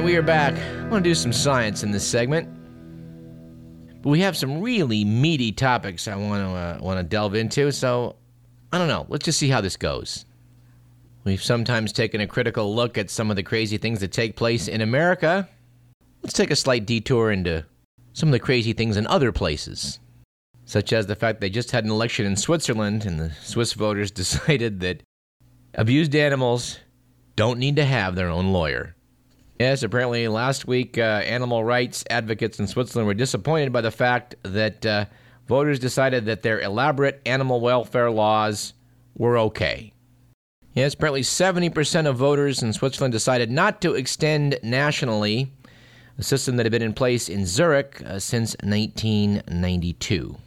[0.00, 0.54] Right, we are back.
[0.54, 2.48] I want to do some science in this segment.
[4.00, 7.70] But we have some really meaty topics I want to uh, want to delve into,
[7.70, 8.16] so
[8.72, 9.04] I don't know.
[9.10, 10.24] Let's just see how this goes.
[11.24, 14.68] We've sometimes taken a critical look at some of the crazy things that take place
[14.68, 15.46] in America.
[16.22, 17.66] Let's take a slight detour into
[18.14, 20.00] some of the crazy things in other places,
[20.64, 24.10] such as the fact they just had an election in Switzerland and the Swiss voters
[24.22, 25.02] decided that
[25.74, 26.78] abused animals
[27.36, 28.96] don't need to have their own lawyer.
[29.60, 34.34] Yes, apparently last week, uh, animal rights advocates in Switzerland were disappointed by the fact
[34.42, 35.04] that uh,
[35.48, 38.72] voters decided that their elaborate animal welfare laws
[39.18, 39.92] were okay.
[40.72, 45.52] Yes, apparently 70% of voters in Switzerland decided not to extend nationally
[46.16, 50.38] a system that had been in place in Zurich uh, since 1992.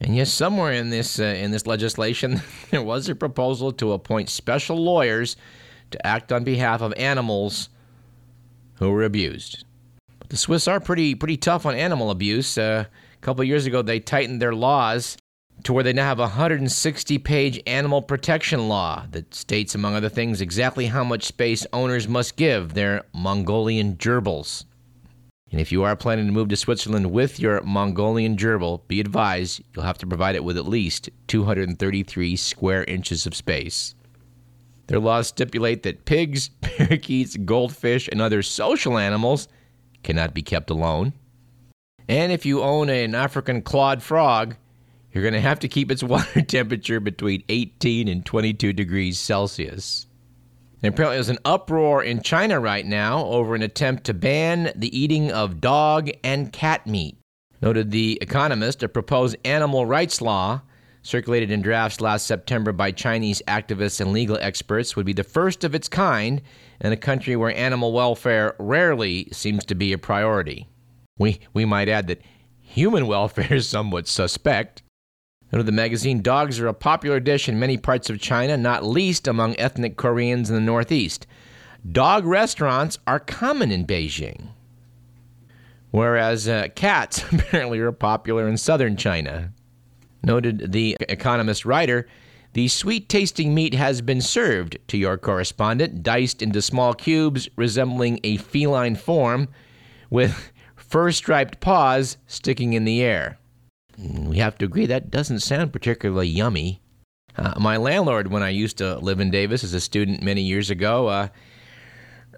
[0.00, 4.30] And yes, somewhere in this uh, in this legislation, there was a proposal to appoint
[4.30, 5.36] special lawyers
[5.90, 7.68] to act on behalf of animals
[8.74, 9.64] who were abused.
[10.18, 12.58] But the Swiss are pretty pretty tough on animal abuse.
[12.58, 15.16] Uh, a couple years ago, they tightened their laws
[15.62, 20.08] to where they now have a 160 page animal protection law that states, among other
[20.08, 24.64] things, exactly how much space owners must give their Mongolian gerbils.
[25.50, 29.62] And if you are planning to move to Switzerland with your Mongolian gerbil, be advised
[29.72, 33.93] you'll have to provide it with at least 233 square inches of space.
[34.86, 39.48] Their laws stipulate that pigs, parakeets, goldfish, and other social animals
[40.02, 41.14] cannot be kept alone.
[42.08, 44.56] And if you own an African clawed frog,
[45.12, 50.06] you're going to have to keep its water temperature between 18 and 22 degrees Celsius.
[50.82, 54.94] And apparently, there's an uproar in China right now over an attempt to ban the
[54.96, 57.16] eating of dog and cat meat.
[57.62, 60.60] Noted The Economist, a proposed animal rights law
[61.04, 65.62] circulated in drafts last September by Chinese activists and legal experts, would be the first
[65.62, 66.42] of its kind
[66.80, 70.66] in a country where animal welfare rarely seems to be a priority.
[71.18, 72.22] We, we might add that
[72.58, 74.82] human welfare is somewhat suspect.
[75.52, 79.28] Under the magazine, dogs are a popular dish in many parts of China, not least
[79.28, 81.26] among ethnic Koreans in the Northeast.
[81.92, 84.48] Dog restaurants are common in Beijing,
[85.90, 89.52] whereas uh, cats apparently are popular in southern China.
[90.24, 92.06] Noted the Economist writer,
[92.54, 98.20] the sweet tasting meat has been served to your correspondent, diced into small cubes resembling
[98.24, 99.48] a feline form,
[100.08, 103.38] with fur striped paws sticking in the air.
[104.00, 106.80] Mm, we have to agree that doesn't sound particularly yummy.
[107.36, 110.70] Uh, my landlord, when I used to live in Davis as a student many years
[110.70, 111.28] ago, uh,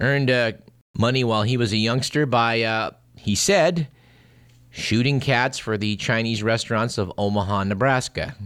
[0.00, 0.52] earned uh,
[0.98, 3.88] money while he was a youngster by, uh, he said,
[4.76, 8.36] shooting cats for the Chinese restaurants of Omaha, Nebraska.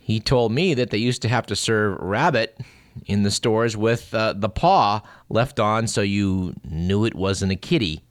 [0.00, 2.58] He told me that they used to have to serve rabbit
[3.06, 7.56] in the stores with uh, the paw left on so you knew it wasn't a
[7.56, 8.02] kitty.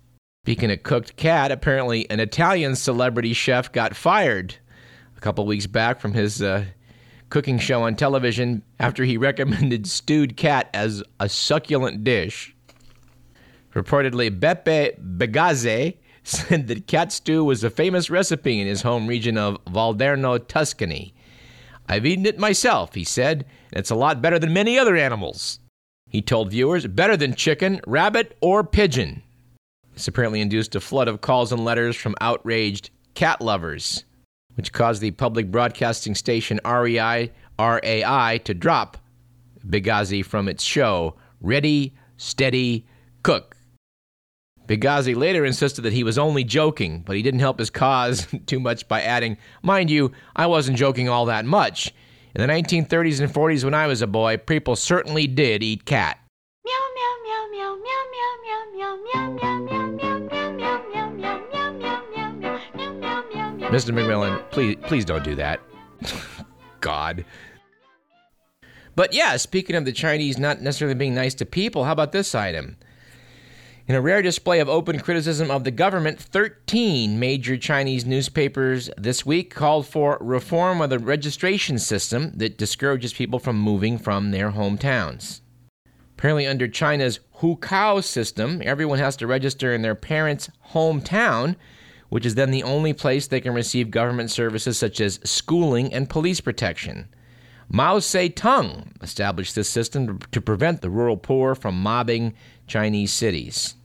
[0.46, 4.56] Speaking of cooked cat, apparently an Italian celebrity chef got fired
[5.18, 6.66] a couple weeks back from his uh,
[7.30, 12.56] cooking show on television after he recommended stewed cat as a succulent dish.
[13.74, 15.98] Reportedly, Beppe Bigazzi
[16.28, 21.14] said that cat stew was a famous recipe in his home region of Valdarno, Tuscany.
[21.88, 25.60] I've eaten it myself, he said, and it's a lot better than many other animals.
[26.10, 29.22] He told viewers, better than chicken, rabbit, or pigeon.
[29.94, 34.04] This apparently induced a flood of calls and letters from outraged cat lovers,
[34.56, 38.98] which caused the public broadcasting station REI, RAI to drop
[39.68, 42.86] Bigazzi from its show, Ready, Steady,
[43.24, 43.55] Cook.
[44.68, 48.60] Bigazzi later insisted that he was only joking, but he didn't help his cause too
[48.60, 51.94] much by adding, Mind you, I wasn't joking all that much.
[52.34, 56.20] In the 1930s and 40s, when I was a boy, people certainly did eat cat.
[63.76, 63.94] Mr.
[63.94, 65.60] McMillan, please, please don't do that.
[66.82, 67.26] God.
[68.96, 72.34] But yeah, speaking of the Chinese not necessarily being nice to people, how about this
[72.34, 72.78] item?
[73.88, 79.28] In a rare display of open criticism of the government, 13 major Chinese newspapers this
[79.28, 84.54] week called for reform of the registration system that discourages people from moving from their
[84.54, 85.42] hometowns.
[86.18, 91.56] Apparently, under China's Hukou system, everyone has to register in their parents' hometown,
[92.10, 96.10] which is then the only place they can receive government services such as schooling and
[96.10, 97.08] police protection.
[97.70, 102.34] Mao Zedong established this system to prevent the rural poor from mobbing
[102.68, 103.76] Chinese cities.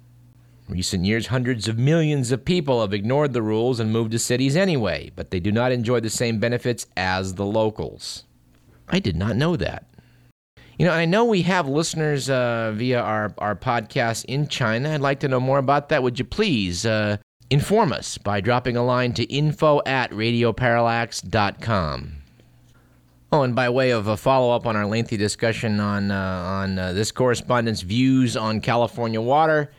[0.68, 4.18] In recent years, hundreds of millions of people have ignored the rules and moved to
[4.18, 8.24] cities anyway, but they do not enjoy the same benefits as the locals.
[8.88, 9.86] I did not know that.
[10.78, 14.94] You know, I know we have listeners uh, via our, our podcast in China.
[14.94, 16.02] I'd like to know more about that.
[16.02, 17.18] Would you please uh,
[17.50, 22.19] inform us by dropping a line to info at radioparallax.com?
[23.32, 26.78] Oh, and by way of a follow up on our lengthy discussion on, uh, on
[26.80, 29.70] uh, this correspondent's views on California water,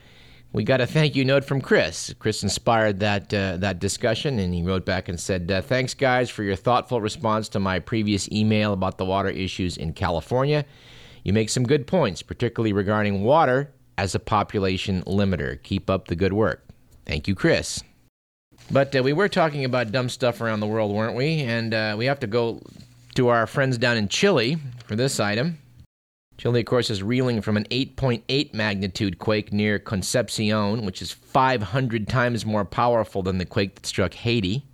[0.53, 2.13] we got a thank you note from Chris.
[2.17, 6.29] Chris inspired that uh, that discussion, and he wrote back and said, uh, "Thanks, guys,
[6.29, 10.65] for your thoughtful response to my previous email about the water issues in California.
[11.23, 15.61] You make some good points, particularly regarding water as a population limiter.
[15.63, 16.65] Keep up the good work.
[17.05, 17.81] Thank you, Chris."
[18.69, 21.41] But uh, we were talking about dumb stuff around the world, weren't we?
[21.41, 22.61] And uh, we have to go
[23.15, 25.57] to our friends down in Chile for this item.
[26.37, 32.07] Chile, of course, is reeling from an 8.8 magnitude quake near Concepcion, which is 500
[32.07, 34.65] times more powerful than the quake that struck Haiti.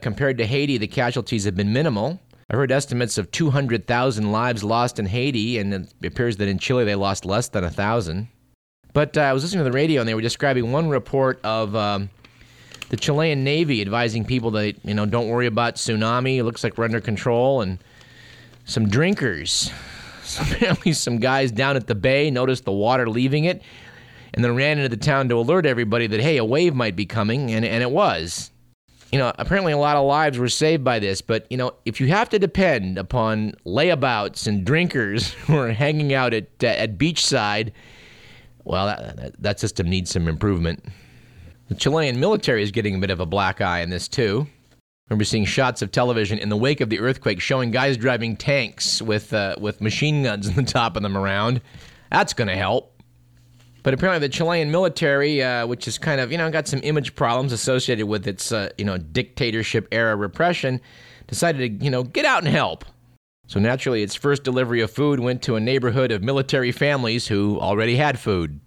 [0.00, 2.20] Compared to Haiti, the casualties have been minimal.
[2.48, 6.84] I've heard estimates of 200,000 lives lost in Haiti, and it appears that in Chile
[6.84, 8.28] they lost less than 1,000.
[8.92, 11.76] But uh, I was listening to the radio, and they were describing one report of
[11.76, 12.08] um,
[12.90, 16.36] the Chilean Navy advising people that, you know, don't worry about tsunami.
[16.36, 17.62] It looks like we're under control.
[17.62, 17.78] And
[18.64, 19.70] some drinkers
[20.40, 23.62] apparently, some guys down at the bay noticed the water leaving it
[24.34, 27.06] and then ran into the town to alert everybody that, hey, a wave might be
[27.06, 28.50] coming, and, and it was.
[29.10, 32.00] You know, apparently a lot of lives were saved by this, but, you know, if
[32.00, 36.96] you have to depend upon layabouts and drinkers who are hanging out at, uh, at
[36.96, 37.72] beachside,
[38.64, 40.84] well, that, that, that system needs some improvement.
[41.70, 44.46] The Chilean military is getting a bit of a black eye in this, too
[45.10, 49.02] remember seeing shots of television in the wake of the earthquake showing guys driving tanks
[49.02, 51.60] with uh, with machine guns on the top of them around.
[52.10, 52.96] That's going to help.
[53.82, 57.14] But apparently, the Chilean military, uh, which has kind of you know got some image
[57.14, 60.80] problems associated with its uh, you know dictatorship era repression,
[61.26, 62.84] decided to you know get out and help.
[63.48, 67.58] So naturally, its first delivery of food went to a neighborhood of military families who
[67.58, 68.60] already had food.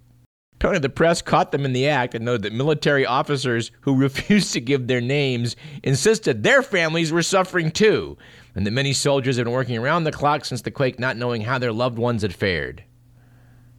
[0.63, 4.54] Tony, the press caught them in the act and noted that military officers who refused
[4.54, 8.18] to give their names insisted their families were suffering too,
[8.56, 11.42] and that many soldiers had been working around the clock since the quake, not knowing
[11.42, 12.81] how their loved ones had fared.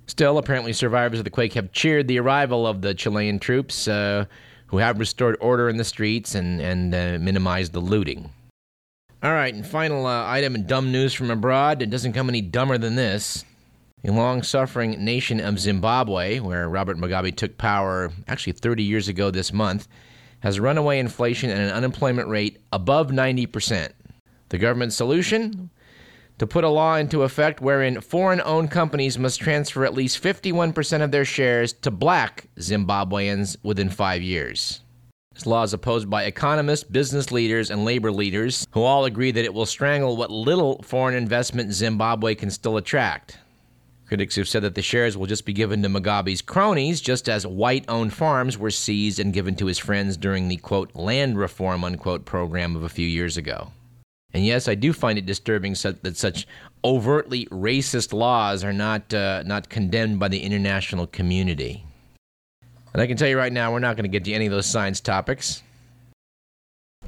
[0.09, 4.27] Still, apparently, survivors of the quake have cheered the arrival of the Chilean troops, uh,
[4.67, 8.29] who have restored order in the streets and, and uh, minimized the looting.
[9.23, 11.81] All right, and final uh, item in dumb news from abroad.
[11.81, 13.43] It doesn't come any dumber than this.
[14.05, 19.31] The long suffering nation of Zimbabwe, where Robert Mugabe took power actually 30 years ago
[19.31, 19.89] this month,
[20.41, 23.93] has runaway inflation and an unemployment rate above 90%.
[24.51, 25.71] The government's solution?
[26.37, 31.01] To put a law into effect wherein foreign owned companies must transfer at least 51%
[31.01, 34.83] of their shares to black Zimbabweans within five years.
[35.33, 39.47] This law is opposed by economists, business leaders, and labor leaders, who all agree that
[39.47, 43.39] it will strangle what little foreign investment Zimbabwe can still attract.
[44.07, 47.47] Critics have said that the shares will just be given to Mugabe's cronies, just as
[47.47, 51.85] white owned farms were seized and given to his friends during the quote, land reform
[51.85, 53.73] unquote program of a few years ago.
[54.35, 56.47] And yes, I do find it disturbing that such
[56.85, 61.85] overtly racist laws are not, uh, not condemned by the international community.
[62.93, 64.53] And I can tell you right now, we're not going to get to any of
[64.53, 65.63] those science topics.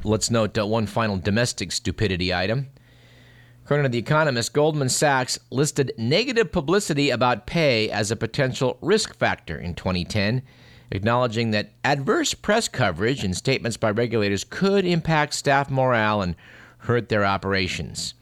[0.03, 2.69] Let's note uh, one final domestic stupidity item.
[3.67, 9.17] According to The Economist, Goldman Sachs listed negative publicity about pay as a potential risk
[9.17, 10.43] factor in 2010,
[10.93, 16.37] acknowledging that adverse press coverage and statements by regulators could impact staff morale and
[16.79, 18.15] hurt their operations.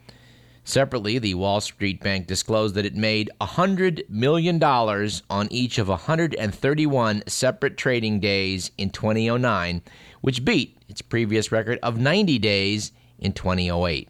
[0.65, 7.23] Separately, the Wall Street Bank disclosed that it made $100 million on each of 131
[7.27, 9.83] separate trading days in 2009,
[10.23, 14.09] which beat its previous record of 90 days in 2008.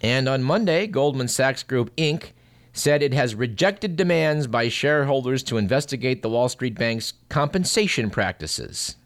[0.00, 2.30] And on Monday, Goldman Sachs Group Inc.
[2.72, 8.96] said it has rejected demands by shareholders to investigate the Wall Street Bank's compensation practices.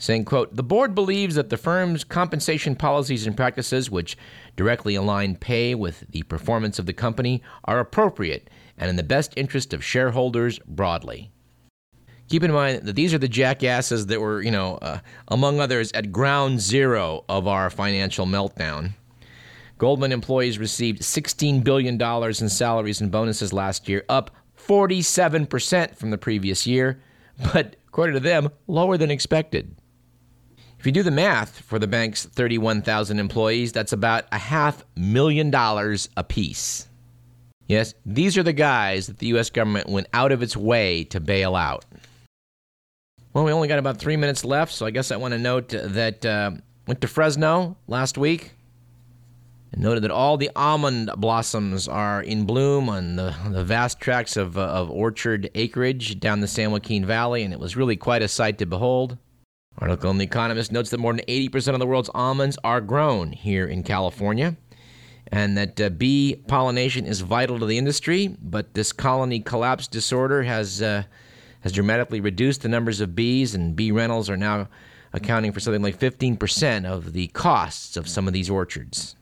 [0.00, 4.16] Saying, quote, the board believes that the firm's compensation policies and practices, which
[4.56, 8.48] directly align pay with the performance of the company, are appropriate
[8.78, 11.32] and in the best interest of shareholders broadly.
[12.28, 15.90] Keep in mind that these are the jackasses that were, you know, uh, among others,
[15.92, 18.92] at ground zero of our financial meltdown.
[19.78, 24.32] Goldman employees received $16 billion in salaries and bonuses last year, up
[24.66, 27.00] 47% from the previous year,
[27.52, 29.76] but according to them, lower than expected.
[30.78, 35.50] If you do the math for the bank's 31,000 employees, that's about a half million
[35.50, 36.88] dollars apiece.
[37.66, 39.50] Yes, these are the guys that the U.S.
[39.50, 41.84] government went out of its way to bail out.
[43.32, 45.68] Well, we only got about three minutes left, so I guess I want to note
[45.68, 46.52] that uh,
[46.86, 48.54] went to Fresno last week
[49.72, 54.36] and noted that all the almond blossoms are in bloom on the, the vast tracts
[54.36, 58.22] of, uh, of orchard acreage down the San Joaquin Valley, and it was really quite
[58.22, 59.18] a sight to behold.
[59.80, 63.32] Article in The Economist notes that more than 80% of the world's almonds are grown
[63.32, 64.56] here in California,
[65.28, 70.42] and that uh, bee pollination is vital to the industry, but this colony collapse disorder
[70.42, 71.04] has, uh,
[71.60, 74.68] has dramatically reduced the numbers of bees, and bee rentals are now
[75.12, 79.14] accounting for something like 15% of the costs of some of these orchards.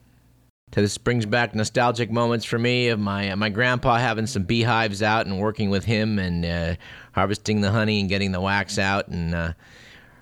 [0.72, 5.00] This brings back nostalgic moments for me of my uh, my grandpa having some beehives
[5.00, 6.74] out and working with him and uh,
[7.12, 9.08] harvesting the honey and getting the wax out.
[9.08, 9.52] And uh,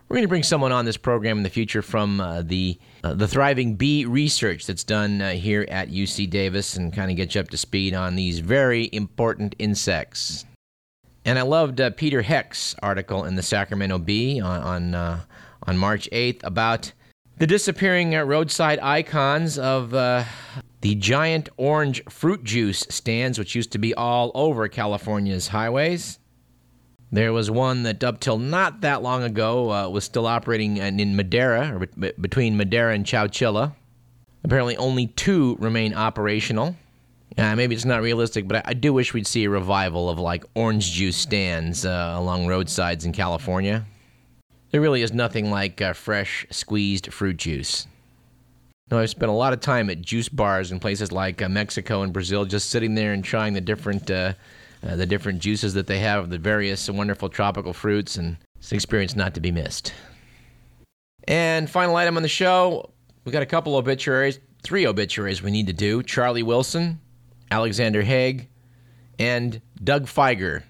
[0.06, 3.14] we're going to bring someone on this program in the future from uh, the uh,
[3.14, 7.34] the thriving bee research that's done uh, here at UC Davis and kind of get
[7.34, 10.44] you up to speed on these very important insects.
[11.24, 15.20] And I loved Peter Hecht's article in the Sacramento Bee on on,
[15.62, 16.92] on March 8th about
[17.38, 20.24] the disappearing uh, roadside icons of uh,
[20.80, 26.18] the giant orange fruit juice stands, which used to be all over California's highways.
[27.10, 31.16] There was one that, up till not that long ago, uh, was still operating in
[31.16, 33.74] Madera, or be- between Madera and Chowchilla.
[34.42, 36.76] Apparently, only two remain operational.
[37.38, 40.18] Uh, maybe it's not realistic, but I, I, do wish we'd see a revival of
[40.18, 43.84] like orange juice stands uh, along roadsides in California.
[44.74, 47.86] There really is nothing like uh, fresh squeezed fruit juice.
[48.90, 52.02] No, I've spent a lot of time at juice bars in places like uh, Mexico
[52.02, 54.32] and Brazil, just sitting there and trying the different uh,
[54.84, 58.74] uh, the different juices that they have, the various wonderful tropical fruits, and it's an
[58.74, 59.94] experience not to be missed.
[61.28, 62.90] And final item on the show,
[63.24, 66.98] we've got a couple obituaries, three obituaries we need to do: Charlie Wilson,
[67.48, 68.48] Alexander Haig,
[69.20, 70.64] and Doug Fieger.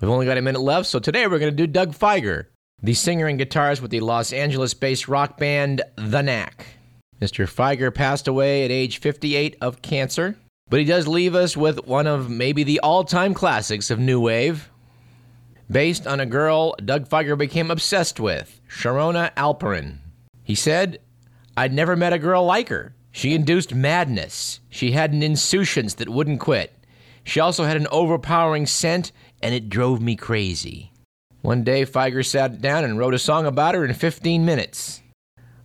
[0.00, 2.44] We've only got a minute left, so today we're going to do Doug Fieger
[2.82, 6.66] the singer and guitarist with the Los Angeles based rock band The Knack.
[7.20, 7.48] Mr.
[7.48, 10.36] Fieger passed away at age 58 of cancer,
[10.68, 14.20] but he does leave us with one of maybe the all time classics of New
[14.20, 14.70] Wave.
[15.70, 19.98] Based on a girl Doug Fieger became obsessed with, Sharona Alperin.
[20.44, 21.00] He said,
[21.56, 22.94] I'd never met a girl like her.
[23.10, 24.60] She induced madness.
[24.70, 26.72] She had an insouciance that wouldn't quit.
[27.24, 29.10] She also had an overpowering scent,
[29.42, 30.92] and it drove me crazy.
[31.42, 35.02] One day, Fieger sat down and wrote a song about her in 15 minutes.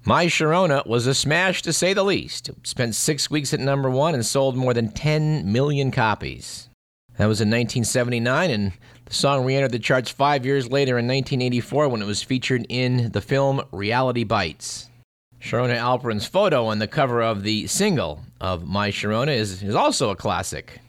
[0.05, 2.49] My Sharona was a smash to say the least.
[2.49, 6.69] It spent six weeks at number one and sold more than 10 million copies.
[7.17, 8.73] That was in 1979, and
[9.05, 12.65] the song re entered the charts five years later in 1984 when it was featured
[12.69, 14.89] in the film Reality Bites.
[15.39, 20.09] Sharona Alperin's photo on the cover of the single of My Sharona is, is also
[20.09, 20.79] a classic.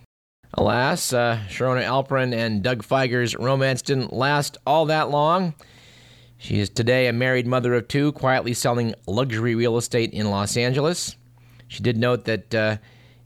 [0.57, 5.55] Alas, uh, Sharona Alperin and Doug Fieger's romance didn't last all that long.
[6.39, 10.57] She is today a married mother of two, quietly selling luxury real estate in Los
[10.57, 11.17] Angeles.
[11.69, 12.77] She did note that uh,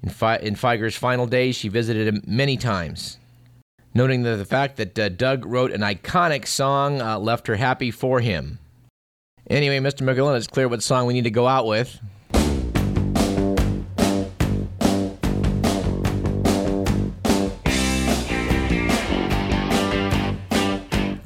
[0.03, 3.19] in, Fi- in Fieger's final days, she visited him many times,
[3.93, 7.91] noting that the fact that uh, Doug wrote an iconic song uh, left her happy
[7.91, 8.59] for him.
[9.51, 10.03] Anyway, Mr.
[10.03, 11.99] McGillen, it's clear what song we need to go out with.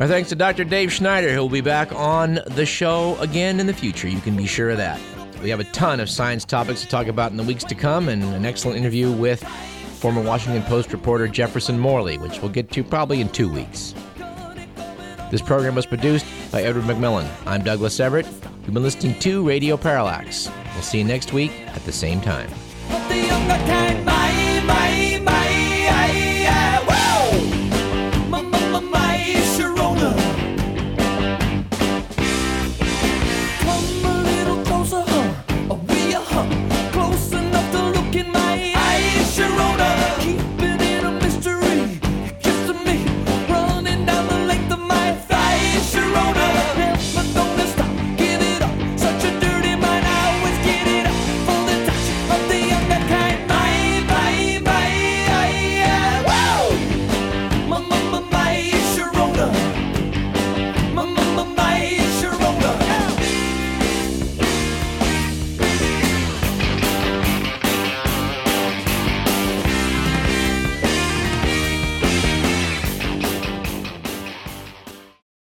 [0.03, 0.65] Our thanks to Dr.
[0.65, 4.09] Dave Schneider, who will be back on the show again in the future.
[4.09, 5.01] You can be sure of that.
[5.41, 8.09] We have a ton of science topics to talk about in the weeks to come,
[8.09, 9.45] and an excellent interview with
[10.01, 13.95] former Washington Post reporter Jefferson Morley, which we'll get to probably in two weeks.
[15.31, 17.31] This program was produced by Edward McMillan.
[17.47, 18.27] I'm Douglas Everett.
[18.27, 20.51] You've been listening to Radio Parallax.
[20.75, 22.51] We'll see you next week at the same time.